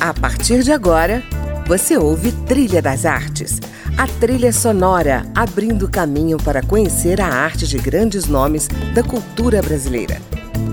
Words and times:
A 0.00 0.14
partir 0.14 0.62
de 0.62 0.72
agora, 0.72 1.22
você 1.66 1.94
ouve 1.98 2.32
Trilha 2.46 2.80
das 2.80 3.04
Artes, 3.04 3.60
a 3.98 4.06
trilha 4.06 4.50
sonora 4.50 5.30
abrindo 5.34 5.90
caminho 5.90 6.38
para 6.38 6.62
conhecer 6.62 7.20
a 7.20 7.26
arte 7.26 7.68
de 7.68 7.76
grandes 7.76 8.24
nomes 8.24 8.66
da 8.94 9.02
cultura 9.02 9.60
brasileira. 9.60 10.16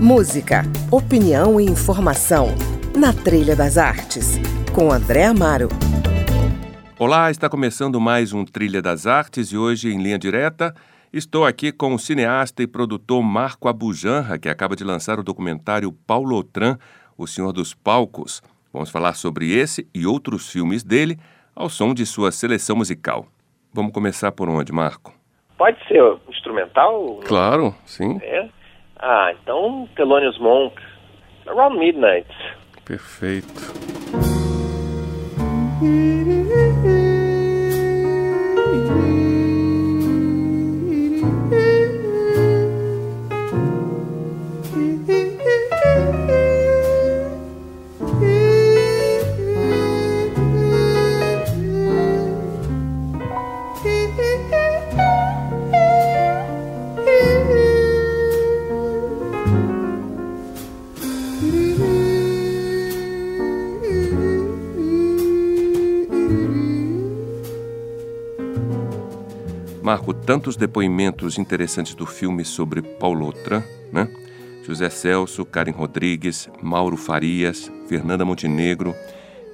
Música, 0.00 0.62
opinião 0.90 1.60
e 1.60 1.66
informação 1.66 2.54
na 2.96 3.12
Trilha 3.12 3.54
das 3.54 3.76
Artes, 3.76 4.40
com 4.74 4.90
André 4.90 5.26
Amaro. 5.26 5.68
Olá, 6.98 7.30
está 7.30 7.50
começando 7.50 8.00
mais 8.00 8.32
um 8.32 8.46
Trilha 8.46 8.80
das 8.80 9.06
Artes 9.06 9.48
e 9.48 9.58
hoje 9.58 9.92
em 9.92 10.02
linha 10.02 10.18
direta 10.18 10.74
estou 11.12 11.44
aqui 11.44 11.70
com 11.70 11.94
o 11.94 11.98
cineasta 11.98 12.62
e 12.62 12.66
produtor 12.66 13.22
Marco 13.22 13.68
Abujanra, 13.68 14.38
que 14.38 14.48
acaba 14.48 14.74
de 14.74 14.84
lançar 14.84 15.20
o 15.20 15.22
documentário 15.22 15.92
Paulo 15.92 16.34
Outran, 16.34 16.78
O 17.14 17.26
Senhor 17.26 17.52
dos 17.52 17.74
Palcos. 17.74 18.40
Vamos 18.78 18.92
falar 18.92 19.14
sobre 19.14 19.52
esse 19.52 19.88
e 19.92 20.06
outros 20.06 20.52
filmes 20.52 20.84
dele 20.84 21.18
ao 21.52 21.68
som 21.68 21.92
de 21.92 22.06
sua 22.06 22.30
seleção 22.30 22.76
musical. 22.76 23.26
Vamos 23.74 23.92
começar 23.92 24.30
por 24.30 24.48
onde, 24.48 24.72
Marco? 24.72 25.12
Pode 25.56 25.76
ser 25.88 26.00
instrumental? 26.28 27.18
Claro, 27.26 27.74
sim. 27.84 28.20
É? 28.22 28.48
Ah, 28.96 29.32
então 29.32 29.88
Thelonious 29.96 30.38
Monk, 30.38 30.80
Around 31.48 31.76
Midnight. 31.76 32.28
Perfeito. 32.84 33.48
tantos 70.26 70.56
depoimentos 70.56 71.38
interessantes 71.38 71.94
do 71.94 72.06
filme 72.06 72.44
sobre 72.44 72.82
Paulo 72.82 73.26
Outram, 73.26 73.62
né? 73.92 74.08
José 74.64 74.90
Celso, 74.90 75.46
Karen 75.46 75.72
Rodrigues, 75.72 76.50
Mauro 76.62 76.96
Farias, 76.96 77.72
Fernanda 77.88 78.24
Montenegro. 78.24 78.94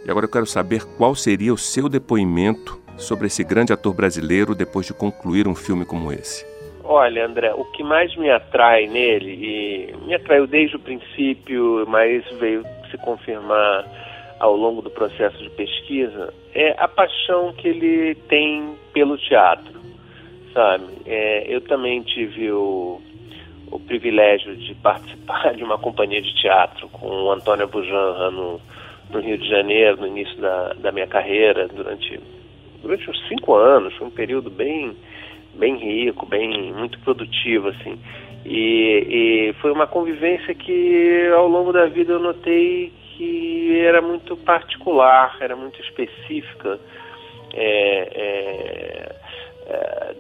E 0.05 0.11
agora 0.11 0.27
eu 0.27 0.31
quero 0.31 0.47
saber 0.47 0.85
qual 0.99 1.15
seria 1.15 1.55
o 1.55 1.59
seu 1.59 1.89
depoimento 1.89 2.83
sobre 2.97 3.29
esse 3.29 3.45
grande 3.45 3.73
ator 3.73 3.95
brasileiro 3.95 4.55
depois 4.55 4.87
de 4.87 4.93
concluir 4.93 5.47
um 5.47 5.55
filme 5.55 5.85
como 5.85 6.13
esse. 6.13 6.45
Olha, 6.83 7.25
André, 7.27 7.55
o 7.55 7.65
que 7.67 7.83
mais 7.83 8.15
me 8.17 8.29
atrai 8.29 8.87
nele, 8.87 9.31
e 9.31 9.97
me 10.05 10.15
atraiu 10.15 10.47
desde 10.47 10.77
o 10.77 10.81
princípio, 10.81 11.85
mas 11.89 12.25
veio 12.39 12.63
se 12.91 12.99
confirmar 12.99 13.87
ao 14.39 14.55
longo 14.55 14.83
do 14.83 14.91
processo 14.91 15.39
de 15.39 15.49
pesquisa, 15.51 16.35
é 16.55 16.75
a 16.77 16.87
paixão 16.87 17.55
que 17.55 17.69
ele 17.69 18.15
tem 18.29 18.75
pelo 18.93 19.17
teatro 19.17 19.74
sabe? 20.55 20.87
É, 21.05 21.45
eu 21.53 21.61
também 21.61 22.01
tive 22.03 22.51
o, 22.51 23.03
o 23.71 23.79
privilégio 23.81 24.57
de 24.57 24.75
participar 24.77 25.53
de 25.55 25.63
uma 25.63 25.77
companhia 25.77 26.23
de 26.23 26.33
teatro 26.41 26.89
com 26.89 27.07
o 27.07 27.33
Antônio 27.33 27.69
Bujanra 27.69 28.31
no, 28.31 28.61
no 29.11 29.21
Rio 29.21 29.37
de 29.37 29.49
Janeiro, 29.49 30.01
no 30.01 30.07
início 30.07 30.41
da, 30.41 30.73
da 30.75 30.93
minha 30.93 31.07
carreira, 31.07 31.69
durante, 31.69 32.19
durante 32.81 33.11
uns 33.11 33.29
cinco 33.29 33.55
anos. 33.55 33.93
Foi 33.95 34.07
um 34.07 34.13
período 34.13 34.49
bem, 34.49 34.97
bem 35.55 35.77
rico, 35.77 36.25
bem 36.25 36.73
muito 36.73 36.99
produtivo, 37.01 37.69
assim. 37.69 37.99
E, 38.47 39.51
e 39.51 39.53
foi 39.61 39.73
uma 39.73 39.87
convivência 39.87 40.55
que 40.55 41.29
ao 41.35 41.49
longo 41.49 41.73
da 41.73 41.87
vida 41.87 42.13
eu 42.13 42.21
notei 42.21 42.93
que 43.17 43.81
era 43.81 44.03
muito 44.03 44.37
particular, 44.37 45.37
era 45.41 45.57
muito 45.57 45.81
específica. 45.81 46.79
É, 47.57 48.09
é, 48.15 49.15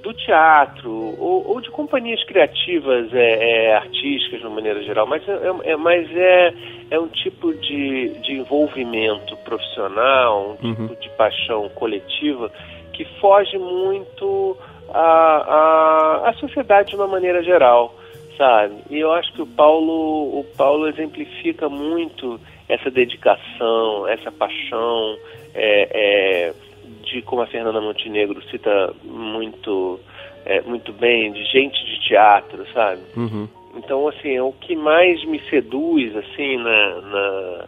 do 0.03 0.13
teatro 0.15 0.91
ou, 1.19 1.47
ou, 1.47 1.61
de 1.61 1.71
companhias 1.71 2.23
criativas 2.25 3.13
é, 3.13 3.69
é, 3.69 3.77
artísticas 3.77 4.41
de 4.41 4.47
uma 4.47 4.57
maneira 4.57 4.83
geral, 4.83 5.07
mas, 5.07 5.27
é, 5.29 5.33
é, 5.33 5.73
é 5.73 5.77
mas 5.77 6.11
é, 6.15 6.55
é 6.91 7.01
um 7.01 7.09
tipo 7.09 7.53
de, 7.55 8.09
de 8.21 8.33
envolvimento 8.33 9.37
profissional, 9.39 10.57
um 10.63 10.67
uhum. 10.67 10.75
tipo 10.75 11.01
de 11.01 11.09
paixão 11.11 11.69
coletiva 11.71 12.51
que 12.93 13.05
foge 13.21 13.59
muito 13.59 14.57
à, 14.91 16.23
à, 16.25 16.29
à 16.31 16.33
sociedade 16.35 16.91
de 16.91 16.97
uma 16.97 17.07
maneira 17.07 17.43
geral, 17.43 17.95
sabe? 18.39 18.75
E 18.91 18.99
eu 18.99 19.13
acho 19.13 19.33
que 19.33 19.43
o 19.43 19.47
Paulo, 19.47 20.39
o 20.39 20.45
Paulo 20.57 20.87
exemplifica 20.87 21.69
muito 21.69 22.41
essa 22.69 22.91
dedicação, 22.91 24.09
essa 24.09 24.31
paixão, 24.33 25.17
é, 25.55 25.89
é, 25.93 26.55
de 27.03 27.23
como 27.23 27.43
a 27.43 27.47
Fernanda 27.47 27.81
Montenegro 27.81 28.43
cita 28.51 28.95
muito, 29.05 30.01
é, 30.45 30.61
muito 30.63 30.93
bem, 30.93 31.33
de 31.33 31.45
gente 31.45 31.85
de 31.85 32.01
teatro, 32.09 32.67
sabe? 32.73 33.01
Uhum. 33.17 33.49
Então, 33.77 34.07
assim, 34.09 34.39
o 34.41 34.53
que 34.53 34.77
mais 34.77 35.25
me 35.25 35.41
seduz, 35.51 36.15
assim, 36.17 36.57
na, 36.59 37.01
na, 37.01 37.65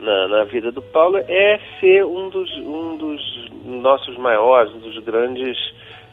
na, 0.00 0.28
na, 0.28 0.44
vida 0.44 0.70
do 0.70 0.82
Paulo 0.82 1.16
é 1.16 1.58
ser 1.80 2.04
um 2.04 2.28
dos, 2.28 2.50
um 2.58 2.96
dos 2.96 3.50
nossos 3.64 4.16
maiores, 4.18 4.72
um 4.74 4.80
dos 4.80 4.98
grandes 4.98 5.56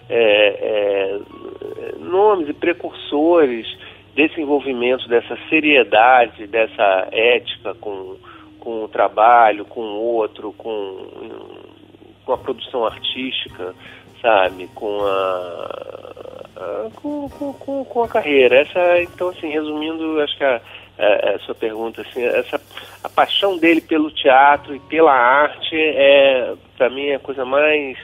é, 0.09 1.19
é, 1.19 1.95
nomes 1.99 2.47
e 2.49 2.53
precursores 2.53 3.67
desse 4.15 4.39
envolvimento, 4.39 5.07
dessa 5.09 5.37
seriedade, 5.49 6.47
dessa 6.47 7.07
ética 7.11 7.73
com, 7.75 8.15
com 8.59 8.83
o 8.83 8.87
trabalho, 8.87 9.65
com 9.65 9.81
o 9.81 9.99
outro, 9.99 10.53
com 10.53 10.97
com 12.25 12.33
a 12.33 12.37
produção 12.37 12.85
artística, 12.85 13.73
sabe, 14.21 14.69
com 14.73 15.01
a, 15.03 16.45
a 16.55 16.89
com, 16.95 17.29
com, 17.29 17.85
com, 17.85 18.03
a 18.03 18.07
carreira. 18.07 18.61
Essa, 18.61 19.01
então, 19.01 19.29
assim, 19.29 19.49
resumindo, 19.49 20.21
acho 20.21 20.37
que 20.37 20.43
a, 20.43 20.61
a, 20.97 21.35
a, 21.35 21.39
sua 21.39 21.55
pergunta, 21.55 22.01
assim, 22.01 22.23
essa 22.23 22.59
a 23.03 23.09
paixão 23.09 23.57
dele 23.57 23.81
pelo 23.81 24.09
teatro 24.11 24.75
e 24.75 24.79
pela 24.79 25.13
arte 25.13 25.75
é, 25.75 26.53
para 26.77 26.89
mim, 26.89 27.11
a 27.11 27.19
coisa 27.19 27.43
mais 27.43 27.97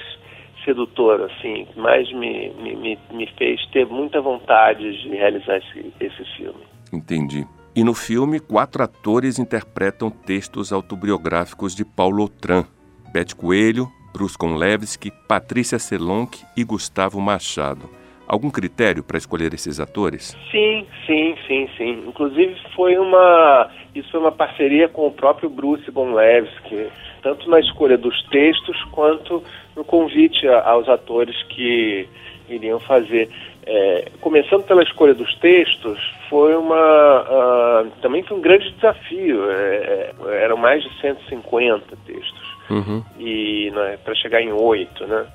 sedutora, 0.66 1.26
assim, 1.28 1.66
que 1.66 1.80
mais 1.80 2.12
me, 2.12 2.50
me, 2.50 3.00
me 3.12 3.28
fez 3.38 3.66
ter 3.68 3.86
muita 3.86 4.22
vontade 4.22 5.02
de 5.02 5.10
realizar 5.10 5.58
esse, 5.58 5.94
esse 6.00 6.24
filme. 6.36 6.62
Entendi. 6.92 7.48
E 7.76 7.84
no 7.84 7.94
filme, 7.94 8.40
quatro 8.40 8.84
atores 8.84 9.40
interpretam 9.40 10.10
textos 10.10 10.74
autobiográficos 10.74 11.76
de 11.76 11.86
Paulo 11.86 12.24
Outram. 12.24 12.66
Bete 13.12 13.36
Coelho, 13.36 13.88
Bruce 14.14 14.38
Konlevski, 14.38 15.12
Patrícia 15.28 15.80
Selonk 15.80 16.40
e 16.56 16.64
Gustavo 16.64 17.20
Machado. 17.22 17.90
Algum 18.28 18.52
critério 18.52 19.04
para 19.04 19.18
escolher 19.18 19.54
esses 19.54 19.80
atores? 19.80 20.38
Sim, 20.52 20.86
sim, 21.06 21.36
sim, 21.48 21.68
sim. 21.78 22.04
Inclusive 22.08 22.56
foi 22.76 22.98
uma 22.98 23.72
isso 23.96 24.12
foi 24.12 24.20
uma 24.20 24.32
parceria 24.32 24.88
com 24.88 25.08
o 25.08 25.12
próprio 25.12 25.50
Bruce 25.50 25.90
Bonlevski, 25.90 26.88
tanto 27.24 27.50
na 27.50 27.60
escolha 27.60 27.98
dos 27.98 28.22
textos 28.30 28.84
quanto 28.92 29.44
no 29.76 29.84
convite 29.84 30.48
aos 30.48 30.88
atores 30.88 31.36
que 31.50 32.08
iriam 32.48 32.80
fazer. 32.80 33.30
É, 33.66 34.12
começando 34.22 34.64
pela 34.64 34.84
escolha 34.84 35.14
dos 35.14 35.34
textos, 35.40 36.00
foi 36.30 36.56
uma 36.56 37.84
uh, 37.86 37.92
também 38.02 38.24
foi 38.24 38.38
um 38.38 38.42
grande 38.42 38.72
desafio. 38.72 39.50
É, 39.50 40.12
é 40.28 40.44
eram 40.44 40.58
mais 40.58 40.84
de 40.84 41.02
150 41.02 41.98
textos 42.06 42.49
uhum. 42.70 43.04
e 43.18 43.72
né, 43.72 43.98
para 44.04 44.16
chegar 44.16 44.42
em 44.42 44.52
oito, 44.52 45.06
né? 45.08 45.26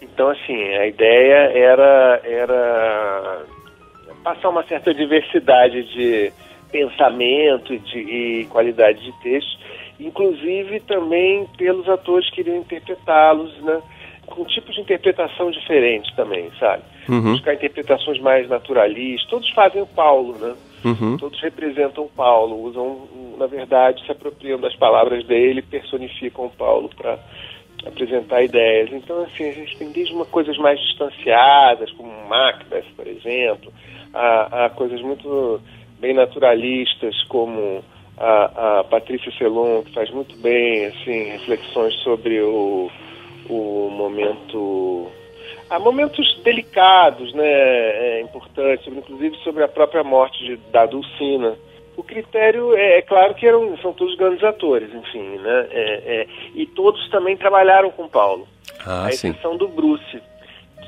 Então 0.00 0.28
assim 0.28 0.62
a 0.76 0.86
ideia 0.86 1.50
era 1.54 2.20
era 2.24 3.42
passar 4.22 4.48
uma 4.48 4.64
certa 4.64 4.92
diversidade 4.92 5.84
de 5.92 6.32
pensamento 6.70 7.72
e, 7.72 7.78
de, 7.78 7.98
e 7.98 8.46
qualidade 8.46 9.00
de 9.02 9.12
texto, 9.22 9.58
inclusive 10.00 10.80
também 10.80 11.46
pelos 11.56 11.88
atores 11.88 12.28
que 12.30 12.40
iriam 12.40 12.58
interpretá-los, 12.58 13.56
né? 13.62 13.80
Com 14.26 14.44
tipos 14.44 14.74
de 14.74 14.80
interpretação 14.80 15.52
diferentes 15.52 16.12
também, 16.16 16.50
sabe? 16.58 16.82
Uhum. 17.08 17.32
Buscar 17.32 17.54
interpretações 17.54 18.20
mais 18.20 18.48
naturalistas. 18.48 19.28
Todos 19.30 19.48
fazem 19.50 19.80
o 19.80 19.86
Paulo, 19.86 20.36
né? 20.38 20.54
Uhum. 20.86 21.16
Todos 21.16 21.40
representam 21.40 22.08
Paulo, 22.14 22.62
usam, 22.62 23.08
na 23.36 23.46
verdade, 23.46 24.04
se 24.06 24.12
apropriam 24.12 24.60
das 24.60 24.76
palavras 24.76 25.26
dele, 25.26 25.60
personificam 25.60 26.48
Paulo 26.48 26.88
para 26.96 27.18
apresentar 27.84 28.44
ideias. 28.44 28.92
Então, 28.92 29.24
assim, 29.24 29.48
a 29.48 29.52
gente 29.52 29.76
tem 29.76 29.90
desde 29.90 30.14
uma 30.14 30.24
coisas 30.24 30.56
mais 30.58 30.78
distanciadas, 30.78 31.90
como 31.90 32.28
Macbeth, 32.28 32.86
por 32.94 33.04
exemplo, 33.06 33.72
a, 34.14 34.66
a 34.66 34.70
coisas 34.70 35.00
muito 35.02 35.60
bem 35.98 36.14
naturalistas, 36.14 37.20
como 37.24 37.82
a, 38.16 38.78
a 38.78 38.84
Patrícia 38.84 39.32
Celon, 39.36 39.82
que 39.82 39.92
faz 39.92 40.08
muito 40.10 40.36
bem 40.36 40.86
assim, 40.86 41.30
reflexões 41.30 41.94
sobre 42.04 42.40
o, 42.42 42.88
o 43.48 43.90
momento. 43.90 45.08
Há 45.68 45.78
momentos 45.80 46.40
delicados, 46.44 47.32
né, 47.34 47.44
é, 47.44 48.20
importantes, 48.20 48.86
inclusive 48.86 49.36
sobre 49.38 49.64
a 49.64 49.68
própria 49.68 50.04
morte 50.04 50.38
de, 50.44 50.56
da 50.70 50.86
Dulcina. 50.86 51.56
O 51.96 52.02
critério 52.02 52.74
é, 52.76 52.98
é 52.98 53.02
claro 53.02 53.34
que 53.34 53.46
eram, 53.46 53.76
são 53.78 53.92
todos 53.92 54.16
grandes 54.16 54.44
atores, 54.44 54.92
enfim, 54.94 55.38
né? 55.38 55.66
É, 55.70 56.02
é, 56.06 56.26
e 56.54 56.66
todos 56.66 57.08
também 57.10 57.36
trabalharam 57.36 57.90
com 57.90 58.06
Paulo. 58.06 58.46
Ah, 58.86 59.06
a 59.06 59.08
exceção 59.08 59.52
sim. 59.52 59.58
do 59.58 59.66
Bruce, 59.66 60.22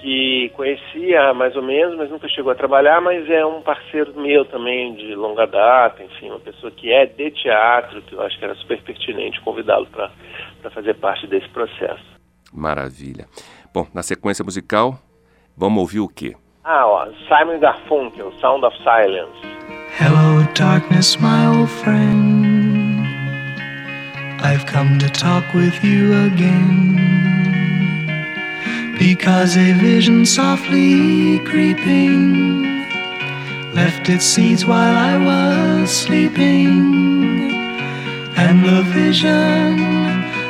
que 0.00 0.50
conhecia 0.54 1.34
mais 1.34 1.56
ou 1.56 1.62
menos, 1.62 1.96
mas 1.96 2.10
nunca 2.10 2.28
chegou 2.28 2.52
a 2.52 2.54
trabalhar, 2.54 3.00
mas 3.00 3.28
é 3.28 3.44
um 3.44 3.62
parceiro 3.62 4.12
meu 4.20 4.44
também 4.44 4.94
de 4.94 5.14
longa 5.14 5.46
data, 5.46 6.02
enfim, 6.04 6.28
uma 6.28 6.38
pessoa 6.38 6.70
que 6.70 6.92
é 6.92 7.06
de 7.06 7.30
teatro, 7.32 8.02
que 8.02 8.12
eu 8.12 8.22
acho 8.22 8.38
que 8.38 8.44
era 8.44 8.54
super 8.54 8.80
pertinente 8.82 9.40
convidá-lo 9.40 9.86
para 9.86 10.70
fazer 10.70 10.94
parte 10.94 11.26
desse 11.26 11.48
processo. 11.48 12.17
Maravilha. 12.52 13.26
Bom, 13.72 13.86
na 13.92 14.02
sequência 14.02 14.44
musical, 14.44 14.98
vamos 15.56 15.80
ouvir 15.80 16.00
o 16.00 16.08
quê? 16.08 16.34
Ah, 16.64 16.86
ó, 16.86 17.06
Simon 17.28 17.58
Garfunkel, 17.60 18.32
Sound 18.40 18.64
of 18.64 18.76
Silence. 18.82 19.38
Hello, 19.98 20.46
darkness, 20.54 21.16
my 21.16 21.46
old 21.46 21.70
friend. 21.70 23.06
I've 24.40 24.66
come 24.66 24.98
to 24.98 25.08
talk 25.10 25.44
with 25.54 25.82
you 25.82 26.12
again. 26.26 26.96
Because 28.98 29.56
a 29.56 29.72
vision 29.74 30.26
softly 30.26 31.38
creeping 31.40 32.64
left 33.74 34.08
its 34.08 34.24
seeds 34.24 34.64
while 34.64 34.96
I 34.96 35.16
was 35.16 35.90
sleeping, 35.90 37.52
and 38.36 38.64
the 38.64 38.82
vision 38.92 40.07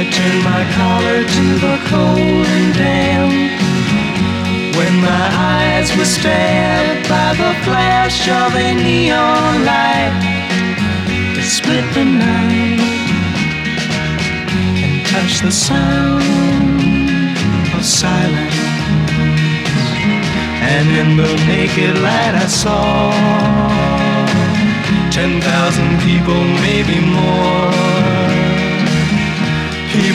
I 0.00 0.04
turned 0.04 0.44
my 0.44 0.62
collar 0.78 1.24
to 1.26 1.44
the 1.58 1.76
cold 1.90 2.46
and 2.56 2.72
damp. 2.72 3.34
When 4.78 4.94
my 5.02 5.26
eyes 5.34 5.90
were 5.96 6.04
stabbed 6.04 7.08
by 7.08 7.34
the 7.34 7.52
flash 7.64 8.28
of 8.28 8.54
a 8.54 8.74
neon 8.74 9.64
light 9.66 10.14
that 11.34 11.42
split 11.42 11.82
the 11.98 12.04
night 12.04 12.78
and 14.78 15.04
touched 15.04 15.42
the 15.42 15.50
sound 15.50 16.22
of 17.74 17.84
silence. 17.84 18.54
And 20.62 20.86
in 20.94 21.16
the 21.16 21.34
naked 21.50 21.98
light 21.98 22.38
I 22.38 22.46
saw 22.46 23.10
ten 25.10 25.40
thousand 25.40 25.98
people, 26.06 26.38
maybe 26.62 27.00
more. 27.04 27.97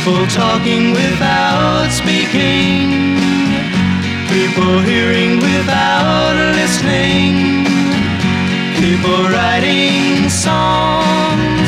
People 0.04 0.28
talking 0.28 0.92
without 0.92 1.88
speaking. 1.90 3.16
People 4.28 4.82
hearing 4.82 5.40
without 5.40 6.36
listening. 6.60 7.64
People 8.84 9.32
writing 9.32 10.28
songs 10.28 11.68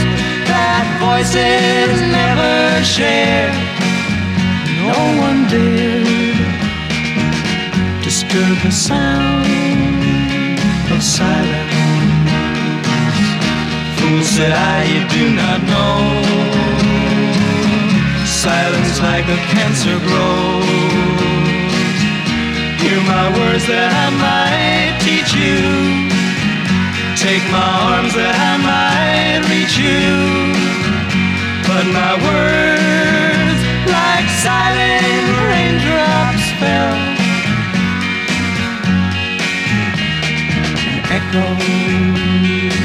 that 0.52 0.84
voices 1.00 1.96
never 2.12 2.84
share. 2.84 3.56
No 4.84 5.00
one 5.24 5.48
dared 5.48 6.36
disturb 8.04 8.58
the 8.64 8.72
sound 8.72 9.48
of 10.92 11.02
silence. 11.02 11.72
Fool 13.96 14.24
said 14.24 14.52
I, 14.52 14.84
you 14.92 15.08
do 15.08 15.36
not 15.38 15.64
know. 15.64 16.75
Silence 18.46 19.02
like 19.02 19.26
a 19.26 19.38
cancer 19.50 19.98
grows. 20.06 20.68
Hear 22.78 23.02
my 23.10 23.26
words 23.34 23.66
that 23.66 23.90
I 23.90 24.08
might 24.22 25.02
teach 25.02 25.34
you. 25.34 25.66
Take 27.18 27.42
my 27.50 27.66
arms 27.90 28.14
that 28.14 28.38
I 28.38 28.54
might 28.62 29.42
reach 29.50 29.82
you. 29.82 30.54
But 31.66 31.90
my 31.90 32.14
words, 32.22 33.62
like 33.90 34.30
silent 34.46 35.26
raindrops, 35.50 36.46
fell 36.62 36.94
echo 41.18 42.85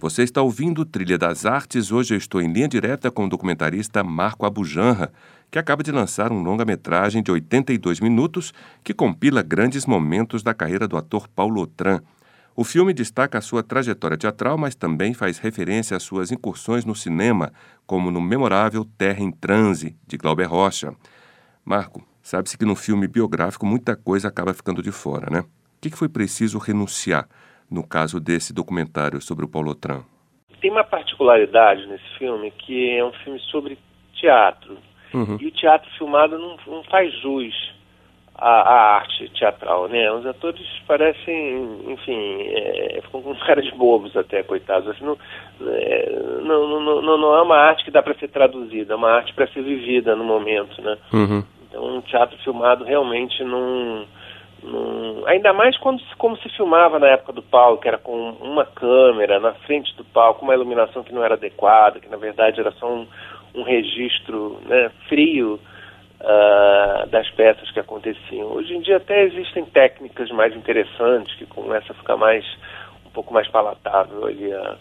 Você 0.00 0.24
está 0.24 0.42
ouvindo 0.42 0.84
Trilha 0.84 1.16
das 1.16 1.46
Artes. 1.46 1.92
Hoje 1.92 2.14
eu 2.14 2.18
estou 2.18 2.42
em 2.42 2.52
linha 2.52 2.66
direta 2.66 3.08
com 3.08 3.26
o 3.26 3.28
documentarista 3.28 4.02
Marco 4.02 4.44
Abujanra 4.44 5.12
que 5.48 5.60
acaba 5.60 5.84
de 5.84 5.92
lançar 5.92 6.32
um 6.32 6.42
longa-metragem 6.42 7.22
de 7.22 7.30
82 7.30 8.00
minutos 8.00 8.52
que 8.82 8.92
compila 8.92 9.42
grandes 9.42 9.86
momentos 9.86 10.42
da 10.42 10.52
carreira 10.52 10.88
do 10.88 10.96
ator 10.96 11.28
Paulo 11.28 11.60
Otran. 11.60 12.00
O 12.56 12.64
filme 12.64 12.92
destaca 12.92 13.38
a 13.38 13.42
sua 13.42 13.62
trajetória 13.62 14.16
teatral, 14.16 14.58
mas 14.58 14.74
também 14.74 15.14
faz 15.14 15.38
referência 15.38 15.96
às 15.96 16.02
suas 16.02 16.32
incursões 16.32 16.84
no 16.84 16.96
cinema, 16.96 17.52
como 17.86 18.10
no 18.10 18.20
memorável 18.20 18.84
Terra 18.98 19.22
em 19.22 19.30
Transe, 19.30 19.96
de 20.04 20.16
Glauber 20.16 20.46
Rocha. 20.46 20.92
Marco, 21.64 22.02
sabe-se 22.26 22.58
que 22.58 22.64
no 22.64 22.74
filme 22.74 23.06
biográfico 23.06 23.64
muita 23.64 23.94
coisa 23.94 24.26
acaba 24.26 24.52
ficando 24.52 24.82
de 24.82 24.90
fora, 24.90 25.30
né? 25.30 25.40
O 25.40 25.80
que 25.80 25.96
foi 25.96 26.08
preciso 26.08 26.58
renunciar 26.58 27.28
no 27.70 27.86
caso 27.86 28.18
desse 28.18 28.52
documentário 28.52 29.20
sobre 29.20 29.44
o 29.44 29.48
Paulo 29.48 29.70
Otran? 29.70 30.02
Tem 30.60 30.70
uma 30.70 30.82
particularidade 30.82 31.86
nesse 31.86 32.18
filme 32.18 32.50
que 32.50 32.90
é 32.90 33.04
um 33.04 33.12
filme 33.12 33.38
sobre 33.50 33.78
teatro. 34.14 34.76
Uhum. 35.14 35.38
E 35.40 35.46
o 35.46 35.50
teatro 35.52 35.88
filmado 35.96 36.36
não, 36.36 36.56
não 36.66 36.82
faz 36.84 37.12
jus 37.20 37.54
à, 38.34 38.48
à, 38.48 38.96
arte 38.96 39.28
teatral, 39.28 39.86
né? 39.86 40.10
Os 40.10 40.26
atores 40.26 40.66
parecem, 40.84 41.92
enfim, 41.92 42.40
é, 42.40 43.00
ficam 43.04 43.22
com 43.22 43.36
cara 43.46 43.62
de 43.62 43.70
bobos 43.70 44.16
até, 44.16 44.42
coitados. 44.42 44.88
Assim, 44.88 45.04
não, 45.04 45.16
é, 45.60 46.10
não, 46.42 46.68
não, 46.68 47.02
não, 47.02 47.18
não, 47.18 47.34
é 47.36 47.42
uma 47.42 47.56
arte 47.56 47.84
que 47.84 47.90
dá 47.92 48.02
para 48.02 48.18
ser 48.18 48.28
traduzida, 48.28 48.94
é 48.94 48.96
uma 48.96 49.12
arte 49.12 49.32
para 49.32 49.46
ser 49.52 49.62
vivida 49.62 50.16
no 50.16 50.24
momento, 50.24 50.82
né? 50.82 50.98
Uhum. 51.12 51.55
Então, 51.76 51.98
um 51.98 52.00
teatro 52.00 52.38
filmado 52.38 52.84
realmente 52.84 53.44
não... 53.44 54.06
ainda 55.26 55.52
mais 55.52 55.76
quando 55.76 56.02
como 56.16 56.36
se 56.38 56.48
filmava 56.48 56.98
na 56.98 57.08
época 57.08 57.34
do 57.34 57.42
palco, 57.42 57.82
que 57.82 57.88
era 57.88 57.98
com 57.98 58.30
uma 58.40 58.64
câmera 58.64 59.38
na 59.38 59.52
frente 59.52 59.94
do 59.94 60.04
palco, 60.04 60.42
uma 60.42 60.54
iluminação 60.54 61.04
que 61.04 61.12
não 61.12 61.22
era 61.22 61.34
adequada, 61.34 62.00
que 62.00 62.08
na 62.08 62.16
verdade 62.16 62.60
era 62.60 62.72
só 62.72 62.90
um, 62.90 63.06
um 63.54 63.62
registro 63.62 64.58
né, 64.64 64.90
frio 65.06 65.60
uh, 66.22 67.06
das 67.08 67.28
peças 67.32 67.70
que 67.70 67.80
aconteciam. 67.80 68.48
Hoje 68.52 68.74
em 68.74 68.80
dia 68.80 68.96
até 68.96 69.24
existem 69.24 69.66
técnicas 69.66 70.30
mais 70.30 70.56
interessantes 70.56 71.34
que 71.36 71.44
começa 71.44 71.92
a 71.92 71.96
ficar 71.96 72.16
mais 72.16 72.42
um 73.04 73.10
pouco 73.10 73.34
mais 73.34 73.46
palatável 73.48 74.24
ali 74.24 74.50
a, 74.50 74.76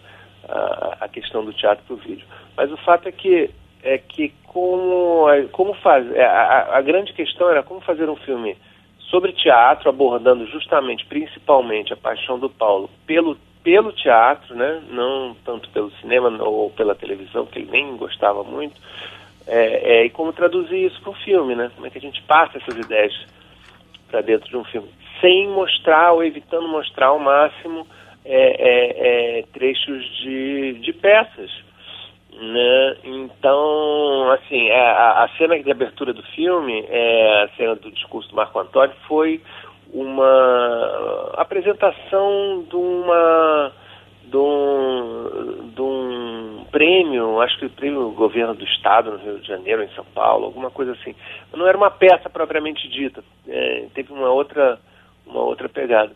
a, 0.47 0.97
a 1.01 1.07
questão 1.09 1.43
do 1.43 1.51
teatro 1.51 1.83
para 1.85 1.93
o 1.93 1.97
vídeo. 1.97 2.25
Mas 2.55 2.71
o 2.71 2.77
fato 2.77 3.09
é 3.09 3.11
que 3.11 3.49
é 3.85 3.99
que 3.99 4.33
como, 4.47 5.27
como 5.51 5.75
fazer. 5.75 6.17
É, 6.17 6.25
a, 6.25 6.77
a, 6.77 6.81
grande 6.81 7.13
questão 7.13 7.49
era 7.49 7.61
como 7.61 7.79
fazer 7.81 8.09
um 8.09 8.15
filme 8.15 8.57
sobre 9.11 9.31
teatro, 9.31 9.87
abordando 9.87 10.45
justamente, 10.47 11.05
principalmente, 11.05 11.93
a 11.93 11.97
paixão 11.97 12.39
do 12.39 12.49
Paulo 12.49 12.89
pelo, 13.05 13.37
pelo 13.63 13.93
teatro, 13.93 14.55
né? 14.55 14.81
não 14.89 15.35
tanto 15.45 15.69
pelo 15.69 15.91
cinema 16.01 16.29
ou 16.43 16.71
pela 16.71 16.95
televisão, 16.95 17.45
que 17.45 17.59
ele 17.59 17.71
nem 17.71 17.95
gostava 17.95 18.43
muito, 18.43 18.75
é, 19.45 19.99
é, 19.99 20.05
e 20.05 20.09
como 20.09 20.33
traduzir 20.33 20.87
isso 20.87 20.99
para 21.01 21.11
um 21.11 21.15
filme, 21.15 21.53
né? 21.53 21.71
Como 21.75 21.85
é 21.85 21.89
que 21.91 21.99
a 21.99 22.01
gente 22.01 22.21
passa 22.23 22.57
essas 22.57 22.75
ideias 22.75 23.13
para 24.09 24.21
dentro 24.21 24.49
de 24.49 24.57
um 24.57 24.63
filme, 24.63 24.89
sem 25.21 25.47
mostrar 25.49 26.13
ou 26.13 26.23
evitando 26.23 26.67
mostrar 26.67 27.07
ao 27.07 27.19
máximo 27.19 27.85
é, 28.25 28.39
é, 28.39 29.39
é 29.39 29.43
trechos 29.53 30.03
de, 30.17 30.73
de 30.79 30.91
peças 30.93 31.64
né? 32.39 32.97
Então, 33.03 34.31
assim, 34.31 34.67
é, 34.67 34.91
a, 34.91 35.23
a, 35.23 35.29
cena 35.37 35.57
de 35.61 35.71
abertura 35.71 36.13
do 36.13 36.23
filme, 36.23 36.85
é, 36.89 37.43
a 37.43 37.49
cena 37.55 37.75
do 37.75 37.91
discurso 37.91 38.29
do 38.29 38.35
Marco 38.35 38.59
Antônio, 38.59 38.95
foi 39.07 39.41
uma 39.93 41.31
apresentação 41.37 42.65
de 42.69 42.75
uma 42.75 43.71
de 44.25 44.37
um, 44.37 45.69
de 45.75 45.81
um 45.81 46.65
prêmio, 46.71 47.39
acho 47.41 47.59
que 47.59 47.67
o 47.67 47.69
prêmio 47.69 48.09
governo 48.11 48.55
do 48.55 48.65
estado 48.65 49.11
no 49.11 49.17
Rio 49.17 49.39
de 49.39 49.47
Janeiro, 49.47 49.83
em 49.83 49.89
São 49.89 50.03
Paulo, 50.03 50.45
alguma 50.45 50.71
coisa 50.71 50.93
assim. 50.93 51.15
Não 51.53 51.67
era 51.67 51.77
uma 51.77 51.91
peça 51.91 52.27
propriamente 52.27 52.89
dita, 52.89 53.23
é, 53.47 53.85
teve 53.93 54.11
uma 54.11 54.29
outra 54.29 54.79
uma 55.25 55.41
outra 55.41 55.69
pegada. 55.69 56.11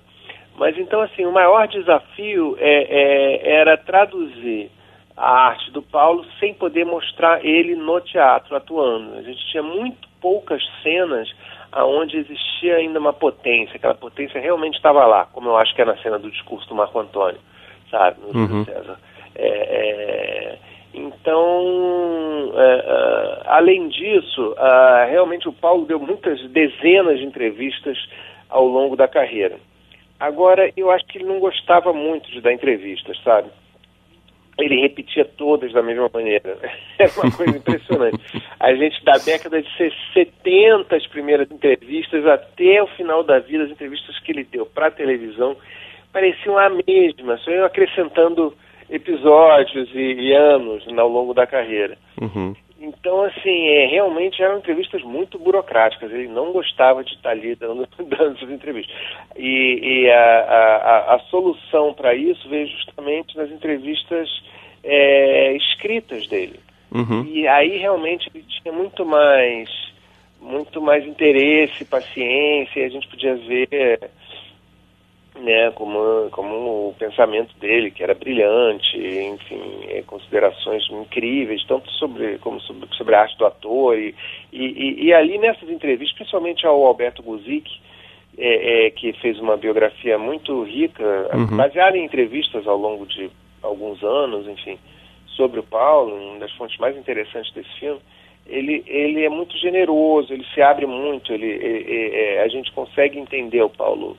Mas 0.58 0.78
então 0.78 1.02
assim, 1.02 1.26
o 1.26 1.32
maior 1.32 1.68
desafio 1.68 2.58
é, 2.60 2.84
é, 2.90 3.56
era 3.62 3.78
traduzir 3.78 4.72
a 5.20 5.48
arte 5.50 5.70
do 5.72 5.82
Paulo 5.82 6.26
sem 6.40 6.54
poder 6.54 6.86
mostrar 6.86 7.44
ele 7.46 7.76
no 7.76 8.00
teatro 8.00 8.56
atuando. 8.56 9.16
A 9.16 9.22
gente 9.22 9.46
tinha 9.52 9.62
muito 9.62 10.08
poucas 10.22 10.62
cenas 10.82 11.30
aonde 11.74 12.18
existia 12.18 12.78
ainda 12.78 13.00
uma 13.00 13.12
potência, 13.12 13.76
aquela 13.76 13.94
potência 13.94 14.40
realmente 14.40 14.76
estava 14.76 15.06
lá, 15.06 15.26
como 15.26 15.50
eu 15.50 15.58
acho 15.58 15.76
que 15.76 15.82
é 15.82 15.86
na 15.86 15.98
cena 15.98 16.18
do 16.18 16.32
discurso 16.32 16.68
do 16.70 16.74
Marco 16.74 16.98
Antônio, 16.98 17.40
sabe, 17.92 18.18
no 18.22 18.40
uhum. 18.40 18.66
César. 18.66 18.98
É, 19.36 19.48
é, 19.48 20.58
então, 20.94 22.54
é, 22.56 22.64
é 22.64 23.42
além 23.48 23.90
disso, 23.90 24.56
realmente 25.10 25.50
o 25.50 25.54
Paulo 25.54 25.86
deu 25.86 26.00
muitas 26.00 26.42
dezenas 26.50 27.20
de 27.20 27.26
entrevistas 27.26 27.98
ao 28.50 28.66
longo 28.66 28.96
da 28.96 29.08
carreira. 29.08 29.58
Agora, 30.18 30.72
eu 30.76 30.90
acho 30.90 31.06
que 31.06 31.18
ele 31.18 31.26
não 31.26 31.40
gostava 31.40 31.94
muito 31.94 32.32
de 32.32 32.42
dar 32.42 32.54
entrevistas, 32.54 33.18
sabe? 33.22 33.50
Ele 34.64 34.82
repetia 34.82 35.26
todas 35.26 35.72
da 35.74 35.82
mesma 35.82 36.10
maneira. 36.14 36.58
É 37.00 37.08
uma 37.18 37.32
coisa 37.32 37.58
impressionante. 37.58 38.20
A 38.60 38.74
gente, 38.76 39.02
da 39.06 39.14
década 39.14 39.62
de 39.62 39.70
70, 40.14 40.94
as 40.94 41.08
primeiras 41.08 41.50
entrevistas, 41.50 42.26
até 42.26 42.84
o 42.84 42.88
final 42.88 43.24
da 43.24 43.40
vida, 43.40 43.64
as 43.64 43.72
entrevistas 43.72 44.20
que 44.20 44.34
ele 44.34 44.44
deu 44.44 44.66
para 44.66 44.88
a 44.88 44.92
televisão, 44.92 45.56
pareciam 46.12 46.58
a 46.58 46.70
mesma, 46.70 47.38
só 47.38 47.52
iam 47.52 47.66
acrescentando 47.66 48.54
episódios 48.90 49.90
e, 49.94 50.14
e, 50.14 50.34
anos 50.34 50.86
ao 50.98 51.08
longo 51.08 51.34
da 51.34 51.48
carreira. 51.48 51.98
Uhum. 52.20 52.54
Então, 52.80 53.24
assim, 53.24 53.68
é, 53.68 53.88
realmente 53.88 54.42
eram 54.42 54.60
entrevistas 54.60 55.04
muito 55.04 55.38
burocráticas. 55.38 56.12
Ele 56.12 56.30
não 56.30 56.54
gostava 56.54 57.04
de 57.04 57.14
estar 57.14 57.32
ali 57.32 57.54
dando, 57.56 57.88
dando 58.00 58.38
essas 58.38 58.50
entrevistas. 58.50 58.96
E, 59.36 59.80
e 60.06 60.10
a, 60.10 60.40
a, 60.40 61.16
a, 61.16 61.20
solução 61.30 61.94
para 61.94 62.16
isso 62.16 62.48
veio 62.48 62.68
justamente 62.68 63.36
nas 63.36 63.52
entrevistas 63.52 64.30
é, 64.84 65.54
escritas 65.58 66.28
dele. 66.28 66.60
Uhum. 66.92 67.26
E 67.26 67.48
aí 67.48 67.78
realmente 67.78 68.32
ele 68.34 68.46
tinha 68.48 68.74
muito 68.74 69.06
mais, 69.06 69.70
muito 70.42 70.82
mais 70.82 71.06
interesse, 71.06 71.84
paciência, 71.84 72.80
e 72.80 72.86
a 72.86 72.90
gente 72.90 73.08
podia 73.10 73.36
ver 73.36 74.10
né, 75.40 75.72
como, 75.72 76.30
como 76.32 76.90
o 76.90 76.96
pensamento 76.98 77.58
dele, 77.60 77.92
que 77.92 78.04
era 78.04 78.14
brilhante, 78.14 78.98
enfim, 78.98 79.82
é, 79.90 80.02
considerações 80.04 80.84
incríveis, 80.90 81.64
tanto 81.66 81.90
sobre, 81.92 82.38
como 82.40 82.60
sobre, 82.62 82.88
sobre 82.96 83.16
a 83.16 83.22
arte 83.22 83.38
do 83.38 83.46
ator, 83.46 83.98
e, 83.98 84.16
e, 84.52 85.06
e 85.06 85.14
ali 85.14 85.38
nessas 85.38 85.70
entrevistas, 85.70 86.16
principalmente 86.16 86.66
ao 86.66 86.86
Alberto 86.86 87.24
Guzic, 87.24 87.70
é, 88.38 88.88
é, 88.88 88.90
que 88.92 89.14
fez 89.14 89.40
uma 89.40 89.58
biografia 89.58 90.18
muito 90.18 90.64
rica, 90.64 91.30
uhum. 91.34 91.58
baseada 91.58 91.98
em 91.98 92.06
entrevistas 92.06 92.66
ao 92.68 92.78
longo 92.78 93.06
de 93.06 93.30
alguns 93.62 94.02
anos, 94.04 94.48
enfim, 94.48 94.78
sobre 95.36 95.60
o 95.60 95.64
Paulo, 95.64 96.16
uma 96.16 96.40
das 96.40 96.52
fontes 96.54 96.78
mais 96.78 96.96
interessantes 96.98 97.54
desse 97.54 97.72
filme, 97.80 98.00
ele, 98.48 98.84
ele 98.88 99.24
é 99.24 99.30
muito 99.30 99.56
generoso, 99.58 100.34
ele 100.34 100.46
se 100.54 100.62
abre 100.62 100.86
muito, 100.86 101.32
ele, 101.32 101.46
ele 101.46 102.16
é, 102.16 102.42
a 102.42 102.48
gente 102.48 102.72
consegue 102.72 103.20
entender 103.20 103.62
o 103.62 103.70
Paulo 103.70 104.18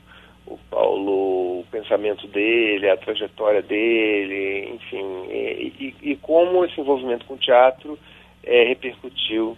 o 0.53 0.59
Paulo, 0.69 1.59
o 1.61 1.65
pensamento 1.71 2.27
dele, 2.27 2.89
a 2.89 2.97
trajetória 2.97 3.61
dele, 3.61 4.69
enfim, 4.75 5.25
e, 5.29 5.95
e, 6.03 6.11
e 6.11 6.15
como 6.17 6.65
esse 6.65 6.79
envolvimento 6.79 7.25
com 7.25 7.35
o 7.35 7.37
teatro 7.37 7.97
é, 8.43 8.65
repercutiu 8.65 9.57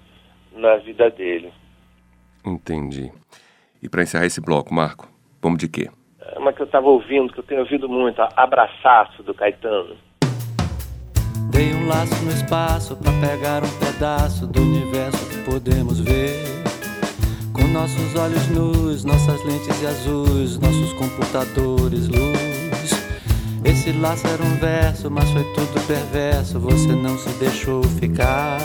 na 0.56 0.78
vida 0.78 1.10
dele. 1.10 1.52
Entendi. 2.46 3.12
E 3.82 3.90
para 3.90 4.04
encerrar 4.04 4.26
esse 4.26 4.42
bloco, 4.42 4.74
Marco, 4.74 5.10
vamos 5.42 5.60
de 5.60 5.68
quê? 5.68 5.90
É 6.22 6.40
uma 6.40 6.54
que 6.54 6.62
eu 6.62 6.66
estava 6.66 6.88
ouvindo, 6.88 7.34
que 7.34 7.40
eu 7.40 7.44
tenho 7.44 7.62
ouvido 7.62 7.90
muito, 7.90 8.22
Abraçaço, 8.36 9.24
do 9.24 9.34
Caetano. 9.34 9.96
Dei 11.52 11.74
um 11.74 11.88
laço 11.88 12.24
no 12.24 12.32
espaço 12.32 12.96
para 12.98 13.12
pegar 13.20 13.64
um 13.64 13.80
pedaço 13.80 14.48
do 14.48 14.62
universo 14.62 15.30
que 15.30 15.44
podemos 15.50 16.00
ver. 16.00 16.64
Nossos 17.74 18.16
olhos 18.16 18.48
nus, 18.50 19.04
nossas 19.04 19.44
lentes 19.44 19.84
azuis, 19.84 20.60
nossos 20.60 20.94
computadores, 20.94 22.08
luz. 22.08 22.94
Esse 23.66 23.92
laço 23.94 24.28
era 24.28 24.44
um 24.44 24.56
verso, 24.58 25.10
mas 25.10 25.28
foi 25.32 25.44
tudo 25.56 25.86
perverso. 25.88 26.60
Você 26.60 26.90
não 26.90 27.18
se 27.18 27.30
deixou 27.40 27.82
ficar. 27.84 28.60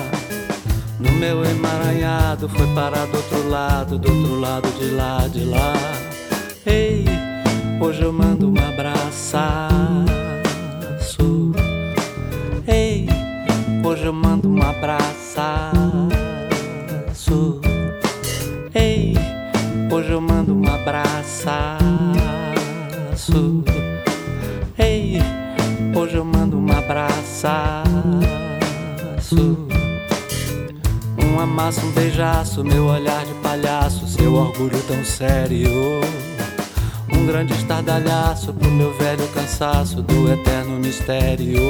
No 1.01 1.11
meu 1.13 1.43
emaranhado, 1.43 2.51
foi 2.51 2.67
parar 2.75 3.07
do 3.07 3.17
outro 3.17 3.49
lado, 3.49 3.99
do 3.99 4.13
outro 4.13 4.41
lado 4.41 4.69
de 4.79 4.91
lá, 4.91 5.27
de 5.27 5.45
lá. 5.45 5.73
Ei, 6.67 7.07
hoje 7.81 8.03
eu 8.03 8.13
mando 8.13 8.51
um 8.51 8.59
abraço. 8.59 9.39
Ei, 12.67 13.07
hoje 13.83 14.05
eu 14.05 14.13
mando 14.13 14.51
um 14.51 14.63
abraço. 14.63 15.18
Abraço. 20.89 21.49
Ei, 24.79 25.19
hoje 25.95 26.17
eu 26.17 26.25
mando 26.25 26.59
um 26.59 26.73
abraço. 26.73 27.47
Um 31.19 31.41
amasso, 31.41 31.85
um 31.85 31.93
beijaço, 31.93 32.65
meu 32.65 32.87
olhar 32.87 33.25
de 33.25 33.35
palhaço, 33.35 34.07
seu 34.09 34.33
orgulho 34.35 34.83
tão 34.85 35.05
sério. 35.05 36.01
Um 37.13 37.27
grande 37.27 37.53
estardalhaço 37.53 38.53
pro 38.55 38.71
meu 38.71 38.97
velho 38.97 39.29
cansaço 39.29 40.03
do 40.03 40.33
eterno 40.33 40.79
mistério. 40.79 41.61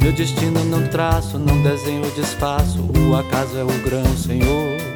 Meu 0.00 0.12
destino 0.12 0.64
não 0.64 0.86
traço, 0.88 1.38
não 1.38 1.62
desenho, 1.62 2.10
desfaço. 2.16 2.80
O 2.80 3.16
acaso 3.16 3.56
é 3.56 3.62
o 3.64 3.82
grão, 3.84 4.16
Senhor. 4.16 4.95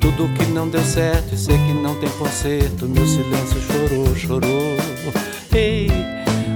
Tudo 0.00 0.28
que 0.34 0.46
não 0.46 0.68
deu 0.68 0.82
certo 0.82 1.34
e 1.34 1.38
sei 1.38 1.56
que 1.56 1.74
não 1.74 1.94
tem 1.96 2.08
conserto. 2.10 2.88
Meu 2.88 3.06
silêncio 3.06 3.60
chorou, 3.60 4.16
chorou. 4.16 4.76
Ei, 5.54 5.90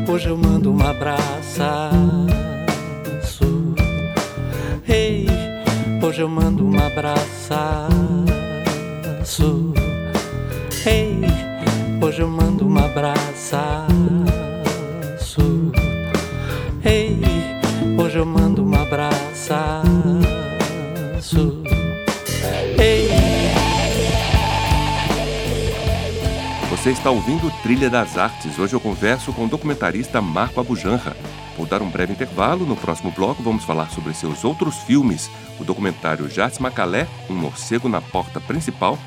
hoje 0.09 0.29
eu 0.29 0.37
mando 0.37 0.73
um 0.73 0.83
abraço. 0.83 1.63
Ei, 4.89 5.27
hoje 6.03 6.23
eu 6.23 6.29
mando 6.29 6.67
um 6.67 6.79
abraço. 6.79 7.55
Ei, 10.87 11.21
hoje 12.01 12.21
eu 12.23 12.29
mando 12.29 12.67
um 12.67 12.79
abraço. 12.79 13.57
Ei, 16.85 17.19
hoje 17.99 18.19
eu 18.19 18.27
mando 18.27 18.63
um 18.65 18.75
abraço. 18.75 19.55
Você 26.85 26.91
está 26.91 27.11
ouvindo 27.11 27.51
Trilha 27.63 27.89
das 27.89 28.19
Artes. 28.19 28.59
Hoje 28.59 28.75
eu 28.75 28.79
converso 28.79 29.33
com 29.33 29.47
o 29.47 29.49
documentarista 29.49 30.21
Marco 30.21 30.61
Abujanra. 30.61 31.17
Vou 31.57 31.65
dar 31.65 31.81
um 31.81 31.89
breve 31.89 32.13
intervalo. 32.13 32.67
No 32.67 32.77
próximo 32.77 33.11
bloco 33.11 33.43
vamos 33.43 33.65
falar 33.65 33.89
sobre 33.89 34.13
seus 34.13 34.45
outros 34.45 34.77
filmes, 34.83 35.31
o 35.59 35.65
documentário 35.65 36.29
Jardim 36.29 36.61
Macalé, 36.61 37.09
Um 37.31 37.35
Morcego 37.35 37.89
na 37.89 38.03
Porta 38.03 38.39
Principal, 38.39 38.99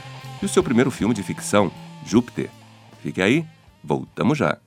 e 0.41 0.45
o 0.47 0.49
seu 0.49 0.63
primeiro 0.63 0.89
filme 0.89 1.13
de 1.13 1.21
ficção, 1.21 1.71
Júpiter. 2.03 2.49
Fique 3.03 3.21
aí, 3.21 3.45
voltamos 3.83 4.39
já. 4.39 4.57